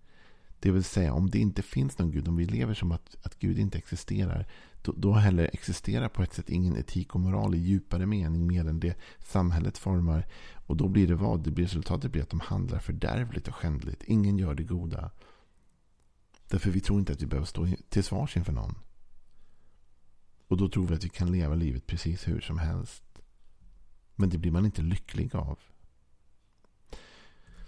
Det 0.59 0.71
vill 0.71 0.83
säga 0.83 1.13
om 1.13 1.29
det 1.29 1.39
inte 1.39 1.61
finns 1.61 1.97
någon 1.97 2.11
Gud, 2.11 2.27
om 2.27 2.35
vi 2.35 2.45
lever 2.45 2.73
som 2.73 2.91
att, 2.91 3.15
att 3.23 3.39
Gud 3.39 3.59
inte 3.59 3.77
existerar, 3.77 4.47
då, 4.81 4.93
då 4.97 5.13
heller 5.13 5.49
existerar 5.53 6.09
på 6.09 6.23
ett 6.23 6.33
sätt 6.33 6.49
ingen 6.49 6.77
etik 6.77 7.15
och 7.15 7.21
moral 7.21 7.55
i 7.55 7.57
djupare 7.57 8.05
mening 8.05 8.47
mer 8.47 8.67
än 8.67 8.79
det 8.79 8.97
samhället 9.19 9.77
formar. 9.77 10.27
Och 10.53 10.77
då 10.77 10.87
blir 10.87 11.07
det 11.07 11.15
vad? 11.15 11.43
Det 11.43 11.51
blir 11.51 11.65
resultatet 11.65 12.11
blir 12.11 12.21
att 12.21 12.29
de 12.29 12.39
handlar 12.39 12.79
fördärvligt 12.79 13.47
och 13.47 13.55
skändligt. 13.55 14.03
Ingen 14.03 14.37
gör 14.37 14.55
det 14.55 14.63
goda. 14.63 15.11
Därför 16.47 16.71
vi 16.71 16.79
tror 16.79 16.99
inte 16.99 17.13
att 17.13 17.21
vi 17.21 17.25
behöver 17.25 17.45
stå 17.45 17.67
till 17.89 18.03
svars 18.03 18.37
inför 18.37 18.53
någon. 18.53 18.75
Och 20.47 20.57
då 20.57 20.69
tror 20.69 20.87
vi 20.87 20.95
att 20.95 21.03
vi 21.03 21.09
kan 21.09 21.31
leva 21.31 21.55
livet 21.55 21.87
precis 21.87 22.27
hur 22.27 22.41
som 22.41 22.57
helst. 22.57 23.03
Men 24.15 24.29
det 24.29 24.37
blir 24.37 24.51
man 24.51 24.65
inte 24.65 24.81
lycklig 24.81 25.35
av. 25.35 25.59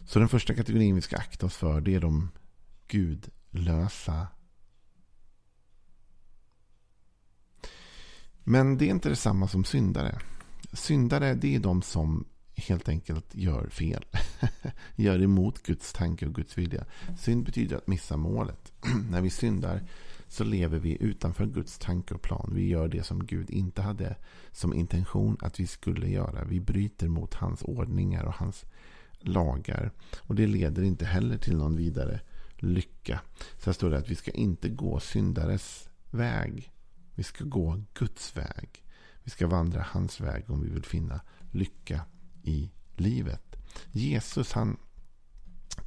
Så 0.05 0.19
den 0.19 0.29
första 0.29 0.55
kategorin 0.55 0.95
vi 0.95 1.01
ska 1.01 1.17
akta 1.17 1.45
oss 1.45 1.55
för 1.55 1.81
det 1.81 1.95
är 1.95 1.99
de 1.99 2.29
gudlösa. 2.89 4.27
Men 8.43 8.77
det 8.77 8.85
är 8.85 8.89
inte 8.89 9.09
detsamma 9.09 9.47
som 9.47 9.63
syndare. 9.63 10.19
Syndare 10.73 11.33
det 11.33 11.55
är 11.55 11.59
de 11.59 11.81
som 11.81 12.25
helt 12.55 12.89
enkelt 12.89 13.35
gör 13.35 13.69
fel. 13.69 14.05
gör 14.95 15.21
emot 15.21 15.63
Guds 15.63 15.93
tanke 15.93 16.25
och 16.25 16.35
Guds 16.35 16.57
vilja. 16.57 16.85
Synd 17.19 17.45
betyder 17.45 17.77
att 17.77 17.87
missa 17.87 18.17
målet. 18.17 18.73
När 19.11 19.21
vi 19.21 19.29
syndar 19.29 19.83
så 20.27 20.43
lever 20.43 20.79
vi 20.79 20.97
utanför 21.03 21.45
Guds 21.45 21.77
tanke 21.77 22.13
och 22.13 22.21
plan. 22.21 22.51
Vi 22.53 22.67
gör 22.67 22.87
det 22.87 23.03
som 23.03 23.25
Gud 23.25 23.49
inte 23.49 23.81
hade 23.81 24.15
som 24.51 24.73
intention 24.73 25.37
att 25.41 25.59
vi 25.59 25.67
skulle 25.67 26.09
göra. 26.09 26.43
Vi 26.43 26.59
bryter 26.59 27.07
mot 27.07 27.33
hans 27.33 27.61
ordningar 27.61 28.23
och 28.23 28.33
hans 28.33 28.65
lagar. 29.19 29.91
Och 30.17 30.35
det 30.35 30.47
leder 30.47 30.83
inte 30.83 31.05
heller 31.05 31.37
till 31.37 31.57
någon 31.57 31.75
vidare 31.75 32.21
lycka. 32.61 33.21
Så 33.57 33.65
här 33.65 33.73
står 33.73 33.89
det 33.89 33.97
att 33.97 34.09
vi 34.09 34.15
ska 34.15 34.31
inte 34.31 34.69
gå 34.69 34.99
syndares 34.99 35.89
väg. 36.09 36.71
Vi 37.15 37.23
ska 37.23 37.43
gå 37.43 37.83
Guds 37.93 38.37
väg. 38.37 38.83
Vi 39.23 39.31
ska 39.31 39.47
vandra 39.47 39.85
hans 39.89 40.21
väg 40.21 40.49
om 40.49 40.61
vi 40.61 40.69
vill 40.69 40.85
finna 40.85 41.21
lycka 41.51 42.01
i 42.43 42.71
livet. 42.95 43.55
Jesus 43.91 44.51
han 44.53 44.77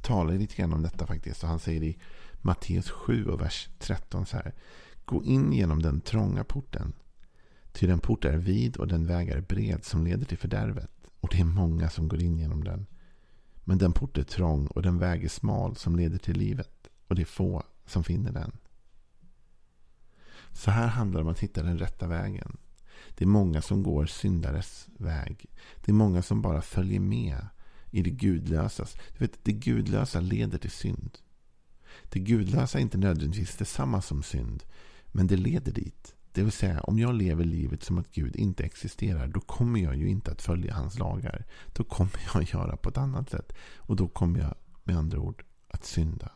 talar 0.01 0.33
lite 0.33 0.55
grann 0.55 0.73
om 0.73 0.81
detta 0.81 1.07
faktiskt. 1.07 1.43
Och 1.43 1.49
han 1.49 1.59
säger 1.59 1.83
i 1.83 1.97
Matteus 2.41 2.89
7 2.89 3.25
och 3.25 3.41
vers 3.41 3.69
13 3.79 4.25
så 4.25 4.37
här. 4.37 4.53
Gå 5.05 5.23
in 5.23 5.53
genom 5.53 5.81
den 5.81 6.01
trånga 6.01 6.43
porten. 6.43 6.93
Ty 7.71 7.87
den 7.87 7.99
port 7.99 8.25
är 8.25 8.37
vid 8.37 8.77
och 8.77 8.87
den 8.87 9.05
väg 9.05 9.29
är 9.29 9.41
bred 9.41 9.85
som 9.85 10.05
leder 10.05 10.25
till 10.25 10.37
fördärvet. 10.37 10.91
Och 11.19 11.29
det 11.31 11.39
är 11.39 11.45
många 11.45 11.89
som 11.89 12.07
går 12.07 12.21
in 12.21 12.39
genom 12.39 12.63
den. 12.63 12.85
Men 13.63 13.77
den 13.77 13.93
port 13.93 14.17
är 14.17 14.23
trång 14.23 14.67
och 14.67 14.81
den 14.81 14.99
väg 14.99 15.23
är 15.23 15.29
smal 15.29 15.75
som 15.75 15.95
leder 15.95 16.17
till 16.17 16.37
livet. 16.37 16.87
Och 17.07 17.15
det 17.15 17.21
är 17.21 17.25
få 17.25 17.63
som 17.85 18.03
finner 18.03 18.31
den. 18.31 18.51
Så 20.51 20.71
här 20.71 20.87
handlar 20.87 21.19
det 21.19 21.25
om 21.25 21.31
att 21.31 21.39
hitta 21.39 21.63
den 21.63 21.79
rätta 21.79 22.07
vägen. 22.07 22.57
Det 23.15 23.23
är 23.23 23.27
många 23.27 23.61
som 23.61 23.83
går 23.83 24.05
syndares 24.05 24.87
väg. 24.97 25.45
Det 25.85 25.91
är 25.91 25.93
många 25.93 26.21
som 26.21 26.41
bara 26.41 26.61
följer 26.61 26.99
med 26.99 27.47
i 27.91 28.01
det 28.01 28.09
gudlösas. 28.09 28.95
Du 29.17 29.17
vet, 29.17 29.43
det 29.43 29.51
gudlösa 29.51 30.19
leder 30.19 30.57
till 30.57 30.71
synd. 30.71 31.17
Det 32.09 32.19
gudlösa 32.19 32.77
är 32.77 32.81
inte 32.81 32.97
nödvändigtvis 32.97 33.57
detsamma 33.57 34.01
som 34.01 34.23
synd. 34.23 34.63
Men 35.05 35.27
det 35.27 35.37
leder 35.37 35.71
dit. 35.71 36.15
Det 36.33 36.43
vill 36.43 36.51
säga, 36.51 36.81
om 36.81 36.99
jag 36.99 37.15
lever 37.15 37.45
livet 37.45 37.83
som 37.83 37.97
att 37.97 38.11
Gud 38.11 38.35
inte 38.35 38.63
existerar, 38.63 39.27
då 39.27 39.39
kommer 39.39 39.79
jag 39.79 39.95
ju 39.95 40.07
inte 40.07 40.31
att 40.31 40.41
följa 40.41 40.73
hans 40.73 40.99
lagar. 40.99 41.45
Då 41.73 41.83
kommer 41.83 42.11
jag 42.33 42.43
att 42.43 42.53
göra 42.53 42.77
på 42.77 42.89
ett 42.89 42.97
annat 42.97 43.29
sätt. 43.29 43.53
Och 43.77 43.95
då 43.95 44.07
kommer 44.07 44.39
jag 44.39 44.55
med 44.83 44.97
andra 44.97 45.19
ord 45.19 45.43
att 45.67 45.85
synda. 45.85 46.31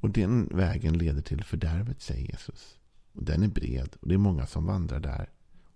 Och 0.00 0.10
den 0.10 0.48
vägen 0.52 0.98
leder 0.98 1.22
till 1.22 1.44
fördärvet, 1.44 2.02
säger 2.02 2.26
Jesus. 2.26 2.78
Och 3.12 3.24
den 3.24 3.42
är 3.42 3.48
bred 3.48 3.96
och 4.00 4.08
det 4.08 4.14
är 4.14 4.18
många 4.18 4.46
som 4.46 4.66
vandrar 4.66 5.00
där. 5.00 5.30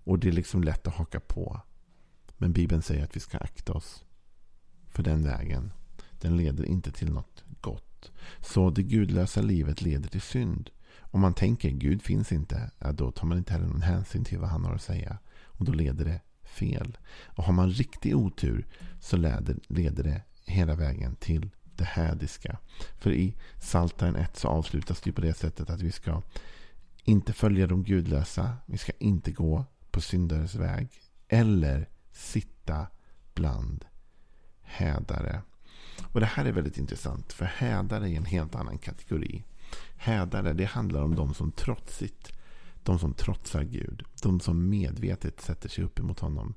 Och 0.05 0.19
det 0.19 0.29
är 0.29 0.33
liksom 0.33 0.65
lätt 0.65 0.87
att 0.87 0.95
haka 0.95 1.21
på. 1.21 1.61
Men 2.37 2.53
Bibeln 2.53 2.83
säger 2.83 3.05
att 3.05 3.17
vi 3.17 3.21
ska 3.21 3.39
akta 3.39 3.73
oss 3.73 4.05
för 4.89 5.03
den 5.03 5.25
vägen. 5.25 5.73
Den 6.21 6.37
leder 6.37 6.65
inte 6.65 6.93
till 6.93 7.13
något 7.13 7.45
gott. 7.61 8.13
Så 8.41 8.71
det 8.71 8.83
gudlösa 8.83 9.43
livet 9.43 9.83
leder 9.83 10.09
till 10.09 10.21
synd. 10.21 10.71
Om 11.15 11.21
man 11.21 11.35
tänker 11.35 11.71
Gud 11.71 12.03
finns 12.03 12.33
inte, 12.33 12.71
då 12.95 13.11
tar 13.11 13.27
man 13.27 13.39
inte 13.39 13.53
heller 13.53 13.67
någon 13.67 13.83
hänsyn 13.83 14.25
till 14.25 14.39
vad 14.39 14.49
han 14.49 14.65
har 14.65 14.75
att 14.75 14.83
säga. 14.83 15.19
Och 15.45 15.65
då 15.65 15.73
leder 15.73 16.05
det 16.05 16.21
fel. 16.43 16.99
Och 17.27 17.45
har 17.45 17.53
man 17.53 17.71
riktig 17.71 18.17
otur 18.17 18.67
så 19.01 19.17
leder, 19.17 19.57
leder 19.69 20.05
det 20.05 20.23
hela 20.47 20.75
vägen 20.75 21.17
till 21.17 21.51
det 21.77 21.85
hädiska. 21.85 22.59
För 22.99 23.13
i 23.13 23.37
Psaltaren 23.61 24.17
1 24.17 24.37
så 24.37 24.49
avslutas 24.49 25.01
det 25.01 25.13
på 25.13 25.21
det 25.21 25.35
sättet 25.35 25.71
att 25.71 25.81
vi 25.81 25.93
ska 25.93 26.23
inte 27.05 27.33
följa 27.33 27.67
de 27.67 27.85
gudlösa. 27.85 28.57
Vi 28.67 28.79
ska 28.79 28.93
inte 28.99 29.33
gå 29.33 29.65
på 29.91 30.01
syndares 30.01 30.55
väg. 30.55 30.89
Eller 31.29 31.89
sitta 32.13 32.87
bland 33.35 33.85
hädare. 34.63 35.43
Och 36.03 36.21
det 36.21 36.27
här 36.27 36.45
är 36.45 36.53
väldigt 36.53 36.79
intressant. 36.79 37.33
För 37.33 37.45
hädare 37.45 38.11
är 38.11 38.17
en 38.17 38.25
helt 38.25 38.55
annan 38.55 38.79
kategori. 38.79 39.45
Hädare, 40.03 40.53
det 40.53 40.65
handlar 40.65 41.03
om 41.03 41.15
de 41.15 41.35
som 41.35 41.53
trotsigt. 41.53 42.33
De 42.83 42.99
som 42.99 43.15
trotsar 43.15 43.63
Gud. 43.63 44.03
De 44.23 44.41
som 44.41 44.69
medvetet 44.69 45.41
sätter 45.41 45.69
sig 45.69 45.85
upp 45.85 45.99
emot 45.99 46.21
honom. 46.21 46.55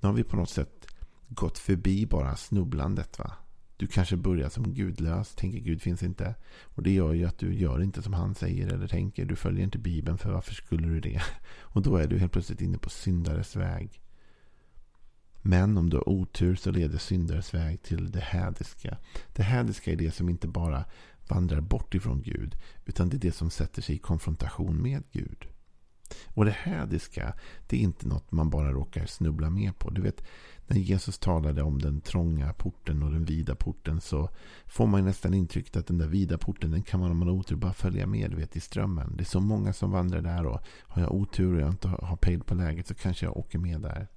Nu 0.00 0.08
har 0.08 0.14
vi 0.14 0.24
på 0.24 0.36
något 0.36 0.50
sätt 0.50 0.86
gått 1.28 1.58
förbi 1.58 2.06
bara 2.06 2.36
snubblandet. 2.36 3.18
va? 3.18 3.32
Du 3.76 3.86
kanske 3.86 4.16
börjar 4.16 4.48
som 4.48 4.74
gudlös, 4.74 5.34
tänker 5.34 5.58
Gud 5.58 5.82
finns 5.82 6.02
inte. 6.02 6.34
Och 6.62 6.82
det 6.82 6.92
gör 6.92 7.12
ju 7.12 7.24
att 7.24 7.38
du 7.38 7.54
gör 7.54 7.82
inte 7.82 8.02
som 8.02 8.12
han 8.12 8.34
säger 8.34 8.66
eller 8.66 8.88
tänker. 8.88 9.24
Du 9.24 9.36
följer 9.36 9.64
inte 9.64 9.78
Bibeln, 9.78 10.18
för 10.18 10.32
varför 10.32 10.54
skulle 10.54 10.88
du 10.88 11.00
det? 11.00 11.22
Och 11.60 11.82
då 11.82 11.96
är 11.96 12.06
du 12.06 12.18
helt 12.18 12.32
plötsligt 12.32 12.60
inne 12.60 12.78
på 12.78 12.90
syndares 12.90 13.56
väg. 13.56 14.00
Men 15.42 15.78
om 15.78 15.90
du 15.90 15.96
har 15.96 16.08
otur 16.08 16.54
så 16.54 16.70
leder 16.70 16.98
syndares 16.98 17.54
väg 17.54 17.82
till 17.82 18.10
det 18.10 18.20
hädiska. 18.20 18.98
Det 19.32 19.42
hädiska 19.42 19.92
är 19.92 19.96
det 19.96 20.10
som 20.10 20.28
inte 20.28 20.48
bara 20.48 20.84
vandrar 21.30 21.60
bort 21.60 21.94
ifrån 21.94 22.22
Gud, 22.22 22.56
utan 22.84 23.08
det 23.08 23.16
är 23.16 23.18
det 23.18 23.32
som 23.32 23.50
sätter 23.50 23.82
sig 23.82 23.94
i 23.94 23.98
konfrontation 23.98 24.82
med 24.82 25.02
Gud. 25.12 25.46
Och 26.26 26.44
det 26.44 26.50
hädiska, 26.50 27.34
det 27.66 27.76
är 27.76 27.80
inte 27.80 28.08
något 28.08 28.32
man 28.32 28.50
bara 28.50 28.72
råkar 28.72 29.06
snubbla 29.06 29.50
med 29.50 29.78
på. 29.78 29.90
Du 29.90 30.02
vet, 30.02 30.24
när 30.66 30.76
Jesus 30.76 31.18
talade 31.18 31.62
om 31.62 31.78
den 31.78 32.00
trånga 32.00 32.52
porten 32.52 33.02
och 33.02 33.10
den 33.10 33.24
vida 33.24 33.54
porten 33.54 34.00
så 34.00 34.28
får 34.66 34.86
man 34.86 35.04
nästan 35.04 35.34
intrycket 35.34 35.76
att 35.76 35.86
den 35.86 35.98
där 35.98 36.06
vida 36.06 36.38
porten 36.38 36.70
den 36.70 36.82
kan 36.82 37.00
man 37.00 37.10
om 37.10 37.18
man 37.18 37.28
har 37.28 37.34
otur 37.34 37.56
bara 37.56 37.72
följa 37.72 38.06
med 38.06 38.34
vet, 38.34 38.56
i 38.56 38.60
strömmen. 38.60 39.16
Det 39.16 39.22
är 39.22 39.24
så 39.24 39.40
många 39.40 39.72
som 39.72 39.90
vandrar 39.90 40.20
där 40.20 40.46
och 40.46 40.60
har 40.82 41.02
jag 41.02 41.14
otur 41.14 41.54
och 41.54 41.60
jag 41.60 41.70
inte 41.70 41.88
har 41.88 42.16
pejl 42.16 42.40
på 42.42 42.54
läget 42.54 42.86
så 42.86 42.94
kanske 42.94 43.26
jag 43.26 43.36
åker 43.36 43.58
med 43.58 43.80
där. 43.80 44.08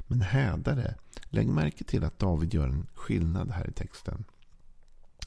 Men 0.00 0.20
hädare, 0.20 0.94
lägg 1.24 1.48
märke 1.48 1.84
till 1.84 2.04
att 2.04 2.18
David 2.18 2.54
gör 2.54 2.68
en 2.68 2.86
skillnad 2.94 3.50
här 3.50 3.68
i 3.68 3.72
texten. 3.72 4.24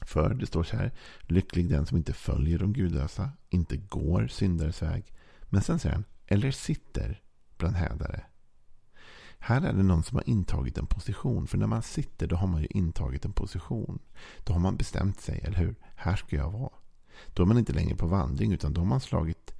För 0.02 0.34
det 0.34 0.46
står 0.46 0.62
så 0.62 0.76
här, 0.76 0.92
lycklig 1.20 1.70
den 1.70 1.86
som 1.86 1.96
inte 1.96 2.12
följer 2.12 2.58
de 2.58 2.72
gudlösa, 2.72 3.30
inte 3.48 3.76
går 3.76 4.26
syndares 4.26 4.82
väg. 4.82 5.12
Men 5.44 5.62
sen 5.62 5.78
säger 5.78 5.94
han, 5.94 6.04
eller 6.26 6.50
sitter 6.50 7.22
bland 7.56 7.76
hädare. 7.76 8.24
Här 9.38 9.60
är 9.60 9.72
det 9.72 9.82
någon 9.82 10.02
som 10.02 10.16
har 10.16 10.28
intagit 10.28 10.78
en 10.78 10.86
position. 10.86 11.46
För 11.46 11.58
när 11.58 11.66
man 11.66 11.82
sitter 11.82 12.26
då 12.26 12.36
har 12.36 12.46
man 12.46 12.60
ju 12.60 12.66
intagit 12.70 13.24
en 13.24 13.32
position. 13.32 13.98
Då 14.44 14.52
har 14.52 14.60
man 14.60 14.76
bestämt 14.76 15.20
sig, 15.20 15.40
eller 15.44 15.58
hur? 15.58 15.74
Här 15.94 16.16
ska 16.16 16.36
jag 16.36 16.50
vara. 16.50 16.72
Då 17.34 17.42
är 17.42 17.46
man 17.46 17.58
inte 17.58 17.72
längre 17.72 17.96
på 17.96 18.06
vandring 18.06 18.52
utan 18.52 18.74
då 18.74 18.80
har 18.80 18.86
man 18.86 19.00
slagit 19.00 19.54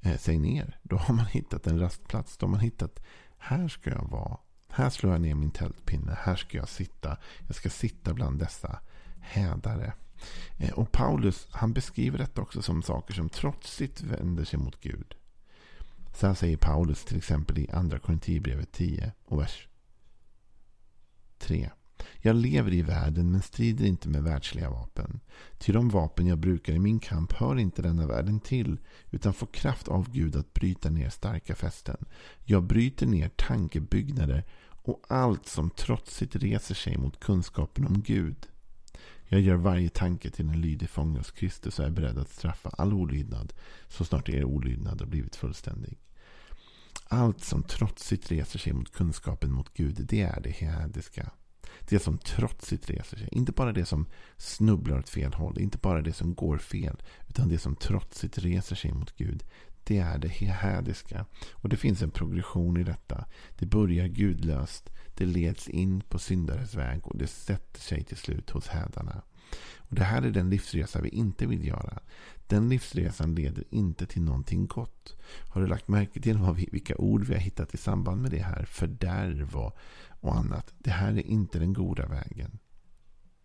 eh, 0.00 0.18
sig 0.18 0.38
ner. 0.38 0.78
Då 0.82 0.96
har 0.96 1.14
man 1.14 1.26
hittat 1.26 1.66
en 1.66 1.80
rastplats. 1.80 2.36
Då 2.36 2.46
har 2.46 2.50
man 2.50 2.60
hittat, 2.60 3.00
här 3.38 3.68
ska 3.68 3.90
jag 3.90 4.10
vara. 4.10 4.36
Här 4.68 4.90
slår 4.90 5.12
jag 5.12 5.20
ner 5.20 5.34
min 5.34 5.50
tältpinne. 5.50 6.18
Här 6.20 6.36
ska 6.36 6.58
jag 6.58 6.68
sitta. 6.68 7.16
Jag 7.46 7.56
ska 7.56 7.70
sitta 7.70 8.14
bland 8.14 8.38
dessa 8.38 8.80
hädare. 9.20 9.92
Eh, 10.56 10.72
och 10.72 10.92
Paulus 10.92 11.48
han 11.50 11.72
beskriver 11.72 12.18
detta 12.18 12.42
också 12.42 12.62
som 12.62 12.82
saker 12.82 13.14
som 13.14 13.28
trotsigt 13.28 14.02
vänder 14.02 14.44
sig 14.44 14.58
mot 14.58 14.80
Gud. 14.80 15.14
Så 16.14 16.26
här 16.26 16.34
säger 16.34 16.56
Paulus 16.56 17.04
till 17.04 17.16
exempel 17.16 17.58
i 17.58 17.70
Andra 17.70 17.98
Korinthierbrevet 17.98 18.72
10 18.72 19.12
och 19.24 19.40
vers 19.40 19.68
3. 21.38 21.70
Jag 22.22 22.36
lever 22.36 22.72
i 22.72 22.82
världen 22.82 23.32
men 23.32 23.42
strider 23.42 23.84
inte 23.84 24.08
med 24.08 24.22
världsliga 24.22 24.70
vapen. 24.70 25.20
Ty 25.58 25.72
de 25.72 25.88
vapen 25.88 26.26
jag 26.26 26.38
brukar 26.38 26.72
i 26.72 26.78
min 26.78 26.98
kamp 26.98 27.32
hör 27.32 27.58
inte 27.58 27.82
denna 27.82 28.06
världen 28.06 28.40
till 28.40 28.78
utan 29.10 29.32
får 29.34 29.46
kraft 29.46 29.88
av 29.88 30.10
Gud 30.10 30.36
att 30.36 30.52
bryta 30.52 30.90
ner 30.90 31.10
starka 31.10 31.54
fästen. 31.54 32.04
Jag 32.44 32.62
bryter 32.62 33.06
ner 33.06 33.28
tankebyggnader 33.28 34.44
och 34.82 35.04
allt 35.08 35.46
som 35.46 35.70
trotsigt 35.70 36.36
reser 36.36 36.74
sig 36.74 36.96
mot 36.96 37.20
kunskapen 37.20 37.86
om 37.86 38.02
Gud. 38.02 38.46
Jag 39.32 39.40
gör 39.40 39.56
varje 39.56 39.88
tanke 39.88 40.30
till 40.30 40.48
en 40.48 40.60
lydig 40.60 40.90
fånge 40.90 41.18
hos 41.18 41.30
Kristus 41.30 41.78
och 41.78 41.84
är 41.84 41.90
beredd 41.90 42.18
att 42.18 42.30
straffa 42.30 42.68
all 42.68 42.92
olydnad 42.92 43.52
så 43.88 44.04
snart 44.04 44.28
er 44.28 44.44
olydnad 44.44 45.00
har 45.00 45.06
blivit 45.06 45.36
fullständig. 45.36 45.98
Allt 47.04 47.44
som 47.44 47.62
trotsigt 47.62 48.30
reser 48.30 48.58
sig 48.58 48.72
mot 48.72 48.92
kunskapen 48.92 49.52
mot 49.52 49.74
Gud, 49.74 50.06
det 50.08 50.20
är 50.20 50.40
det 50.40 50.50
hädiska. 50.50 51.30
Det 51.80 51.98
som 51.98 52.18
trotsigt 52.18 52.90
reser 52.90 53.16
sig. 53.16 53.28
Inte 53.32 53.52
bara 53.52 53.72
det 53.72 53.84
som 53.84 54.06
snubblar 54.36 54.98
åt 54.98 55.08
fel 55.08 55.34
håll. 55.34 55.58
Inte 55.58 55.78
bara 55.78 56.02
det 56.02 56.12
som 56.12 56.34
går 56.34 56.58
fel. 56.58 57.02
Utan 57.28 57.48
det 57.48 57.58
som 57.58 57.76
trotsigt 57.76 58.38
reser 58.38 58.76
sig 58.76 58.92
mot 58.92 59.16
Gud. 59.16 59.44
Det 59.84 59.98
är 59.98 60.18
det 60.18 60.28
hädiska. 60.28 61.26
Och 61.52 61.68
det 61.68 61.76
finns 61.76 62.02
en 62.02 62.10
progression 62.10 62.76
i 62.76 62.84
detta. 62.84 63.24
Det 63.58 63.66
börjar 63.66 64.06
gudlöst. 64.06 64.90
Det 65.14 65.26
leds 65.26 65.68
in 65.68 66.00
på 66.00 66.18
syndares 66.18 66.74
väg. 66.74 67.06
Och 67.06 67.18
det 67.18 67.26
sätter 67.26 67.80
sig 67.80 68.04
till 68.04 68.16
slut 68.16 68.50
hos 68.50 68.68
hädarna. 68.68 69.22
Och 69.76 69.94
Det 69.94 70.04
här 70.04 70.22
är 70.22 70.30
den 70.30 70.50
livsresa 70.50 71.00
vi 71.00 71.08
inte 71.08 71.46
vill 71.46 71.66
göra. 71.66 71.98
Den 72.46 72.68
livsresan 72.68 73.34
leder 73.34 73.64
inte 73.70 74.06
till 74.06 74.22
någonting 74.22 74.66
gott. 74.66 75.16
Har 75.48 75.60
du 75.60 75.66
lagt 75.66 75.88
märke 75.88 76.20
till 76.20 76.38
vad 76.38 76.56
vi, 76.56 76.68
vilka 76.72 76.96
ord 76.96 77.24
vi 77.24 77.34
har 77.34 77.40
hittat 77.40 77.74
i 77.74 77.76
samband 77.76 78.22
med 78.22 78.30
det 78.30 78.42
här? 78.42 78.64
Fördärv 78.64 79.56
och, 79.56 79.76
och 80.20 80.36
annat. 80.36 80.74
Det 80.78 80.90
här 80.90 81.12
är 81.12 81.26
inte 81.26 81.58
den 81.58 81.72
goda 81.72 82.06
vägen. 82.06 82.58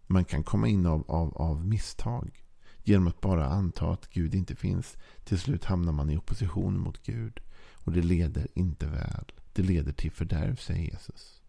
Man 0.07 0.25
kan 0.25 0.43
komma 0.43 0.67
in 0.67 0.85
av, 0.85 1.11
av, 1.11 1.37
av 1.37 1.65
misstag. 1.65 2.44
Genom 2.87 3.07
att 3.07 3.21
bara 3.21 3.45
anta 3.45 3.91
att 3.91 4.09
Gud 4.09 4.35
inte 4.35 4.55
finns. 4.55 4.97
Till 5.23 5.39
slut 5.39 5.65
hamnar 5.65 5.91
man 5.91 6.09
i 6.09 6.17
opposition 6.17 6.79
mot 6.79 7.03
Gud. 7.03 7.39
Och 7.73 7.91
det 7.91 8.01
leder 8.01 8.47
inte 8.53 8.87
väl. 8.87 9.31
Det 9.53 9.61
leder 9.61 9.91
till 9.91 10.11
fördärv, 10.11 10.55
säger 10.55 10.91
Jesus. 10.91 11.41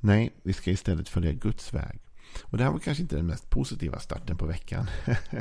Nej, 0.00 0.36
vi 0.42 0.52
ska 0.52 0.70
istället 0.70 1.08
följa 1.08 1.32
Guds 1.32 1.74
väg. 1.74 2.00
Och 2.42 2.58
det 2.58 2.64
här 2.64 2.70
var 2.70 2.78
kanske 2.78 3.02
inte 3.02 3.16
den 3.16 3.26
mest 3.26 3.50
positiva 3.50 3.98
starten 3.98 4.36
på 4.36 4.46
veckan. 4.46 4.86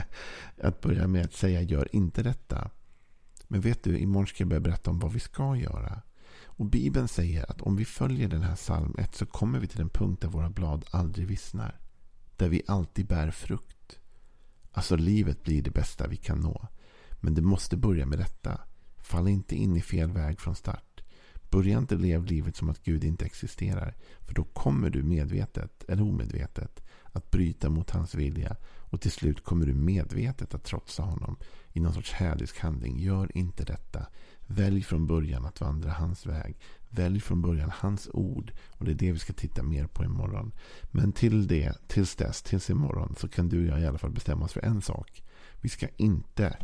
att 0.62 0.82
börja 0.82 1.08
med 1.08 1.26
att 1.26 1.34
säga 1.34 1.62
gör 1.62 1.96
inte 1.96 2.24
detta. 2.24 2.70
Men 3.48 3.62
vet 3.62 3.84
du, 3.84 3.98
imorgon 3.98 4.28
ska 4.28 4.42
jag 4.42 4.50
börja 4.50 4.60
berätta 4.60 4.90
om 4.90 5.00
vad 5.00 5.14
vi 5.14 5.20
ska 5.20 5.56
göra. 5.56 6.02
Och 6.46 6.66
Bibeln 6.66 7.08
säger 7.08 7.52
att 7.52 7.62
om 7.62 7.76
vi 7.76 7.86
följer 7.86 8.28
den 8.28 8.44
här 8.44 8.56
psalm 8.56 8.96
1 8.98 9.16
så 9.16 9.26
kommer 9.26 9.60
vi 9.60 9.68
till 9.68 9.78
den 9.78 9.90
punkt 9.90 10.22
där 10.22 10.28
våra 10.28 10.50
blad 10.50 10.86
aldrig 10.92 11.28
vissnar. 11.28 11.80
Där 12.38 12.50
vi 12.50 12.62
alltid 12.68 13.08
bär 13.08 13.32
frukt. 13.32 14.00
Alltså 14.76 14.96
livet 14.96 15.44
blir 15.44 15.62
det 15.62 15.72
bästa 15.72 16.08
vi 16.08 16.16
kan 16.16 16.40
nå. 16.40 16.68
Men 17.22 17.34
det 17.34 17.42
måste 17.42 17.78
börja 17.78 18.06
med 18.06 18.20
detta. 18.20 18.62
Fall 18.98 19.28
inte 19.28 19.56
in 19.56 19.76
i 19.76 19.82
fel 19.82 20.12
väg 20.12 20.40
från 20.40 20.56
start. 20.56 21.04
Börja 21.50 21.78
inte 21.78 21.96
leva 21.96 22.26
livet 22.26 22.56
som 22.56 22.70
att 22.70 22.84
Gud 22.84 23.04
inte 23.04 23.26
existerar. 23.26 23.96
För 24.20 24.34
då 24.34 24.44
kommer 24.44 24.90
du 24.90 25.04
medvetet 25.04 25.84
eller 25.88 26.04
omedvetet 26.04 26.84
att 27.04 27.32
bryta 27.32 27.70
mot 27.70 27.90
hans 27.90 28.16
vilja. 28.16 28.56
Och 28.78 29.02
till 29.02 29.12
slut 29.12 29.44
kommer 29.44 29.66
du 29.66 29.74
medvetet 29.74 30.54
att 30.54 30.64
trotsa 30.64 31.04
honom 31.04 31.38
i 31.74 31.80
någon 31.80 31.94
sorts 31.94 32.12
hädisk 32.12 32.60
handling. 32.60 33.00
Gör 33.00 33.38
inte 33.38 33.64
detta. 33.64 34.06
Välj 34.48 34.84
från 34.84 35.08
början 35.08 35.46
att 35.46 35.62
vandra 35.62 35.92
hans 35.92 36.26
väg. 36.26 36.58
Välj 36.90 37.20
från 37.20 37.42
början 37.42 37.72
hans 37.76 38.10
ord. 38.14 38.52
Och 38.72 38.86
det 38.86 38.92
är 38.92 38.96
det 38.96 39.12
vi 39.12 39.20
ska 39.20 39.34
titta 39.34 39.64
mer 39.64 39.88
på 39.88 40.04
imorgon. 40.04 40.52
Men 40.92 41.12
till 41.12 41.48
det, 41.48 41.74
tills 41.88 42.16
dess, 42.16 42.42
tills 42.42 42.70
imorgon 42.70 43.16
så 43.18 43.28
kan 43.28 43.50
du 43.50 43.60
och 43.62 43.68
jag 43.68 43.82
i 43.82 43.86
alla 43.86 43.98
fall 43.98 44.12
bestämma 44.12 44.46
oss 44.46 44.54
för 44.54 44.66
en 44.66 44.82
sak. 44.82 45.24
Vi 45.62 45.70
ska 45.70 45.88
inte 45.98 46.58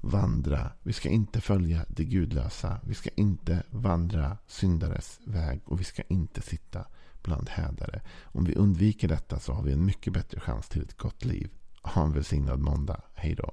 vandra. 0.00 0.72
Vi 0.82 0.92
ska 0.92 1.08
inte 1.08 1.40
följa 1.40 1.84
det 1.88 2.04
gudlösa. 2.04 2.80
Vi 2.84 2.94
ska 2.94 3.10
inte 3.16 3.62
vandra 3.70 4.38
syndares 4.46 5.20
väg. 5.26 5.60
Och 5.64 5.80
vi 5.80 5.84
ska 5.84 6.02
inte 6.02 6.42
sitta 6.42 6.84
bland 7.22 7.48
hädare. 7.48 8.00
Om 8.22 8.44
vi 8.44 8.54
undviker 8.54 9.08
detta 9.08 9.38
så 9.38 9.52
har 9.52 9.62
vi 9.62 9.72
en 9.72 9.84
mycket 9.84 10.12
bättre 10.12 10.40
chans 10.40 10.68
till 10.68 10.82
ett 10.82 10.96
gott 10.96 11.24
liv. 11.24 11.50
Ha 11.82 12.04
en 12.04 12.12
välsignad 12.12 12.60
måndag. 12.60 13.00
Hej 13.14 13.34
då. 13.34 13.52